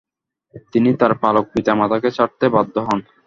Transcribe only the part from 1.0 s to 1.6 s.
তার পালক